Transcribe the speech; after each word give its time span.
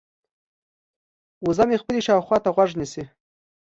وزه 1.47 1.63
مې 1.69 1.77
خپلې 1.81 1.99
شاوخوا 2.07 2.37
ته 2.43 2.49
غوږ 2.55 2.69
نیسي. 2.79 3.03